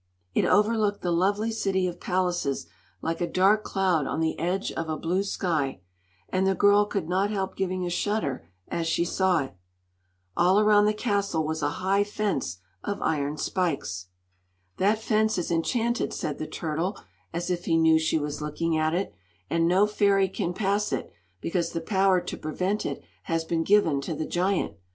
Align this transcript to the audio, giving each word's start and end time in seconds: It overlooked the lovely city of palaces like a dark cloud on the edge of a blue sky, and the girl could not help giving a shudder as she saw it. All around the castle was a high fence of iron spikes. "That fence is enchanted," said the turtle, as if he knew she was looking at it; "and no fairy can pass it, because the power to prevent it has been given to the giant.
It 0.33 0.45
overlooked 0.45 1.03
the 1.03 1.11
lovely 1.11 1.51
city 1.51 1.85
of 1.85 1.99
palaces 1.99 2.65
like 3.03 3.21
a 3.21 3.27
dark 3.31 3.63
cloud 3.63 4.07
on 4.07 4.19
the 4.19 4.39
edge 4.39 4.71
of 4.71 4.89
a 4.89 4.97
blue 4.97 5.21
sky, 5.21 5.79
and 6.29 6.47
the 6.47 6.55
girl 6.55 6.85
could 6.87 7.07
not 7.07 7.29
help 7.29 7.55
giving 7.55 7.85
a 7.85 7.89
shudder 7.91 8.49
as 8.67 8.87
she 8.87 9.05
saw 9.05 9.43
it. 9.43 9.55
All 10.35 10.59
around 10.59 10.85
the 10.85 10.95
castle 10.95 11.45
was 11.45 11.61
a 11.61 11.69
high 11.85 12.03
fence 12.03 12.57
of 12.83 12.99
iron 13.03 13.37
spikes. 13.37 14.07
"That 14.77 14.97
fence 14.99 15.37
is 15.37 15.51
enchanted," 15.51 16.13
said 16.13 16.39
the 16.39 16.47
turtle, 16.47 16.97
as 17.31 17.51
if 17.51 17.65
he 17.65 17.77
knew 17.77 17.99
she 17.99 18.17
was 18.17 18.41
looking 18.41 18.75
at 18.75 18.95
it; 18.95 19.13
"and 19.51 19.67
no 19.67 19.85
fairy 19.85 20.27
can 20.29 20.55
pass 20.55 20.91
it, 20.91 21.13
because 21.41 21.73
the 21.73 21.79
power 21.79 22.19
to 22.21 22.37
prevent 22.37 22.87
it 22.87 23.03
has 23.25 23.43
been 23.45 23.63
given 23.63 24.01
to 24.01 24.15
the 24.15 24.25
giant. 24.25 24.75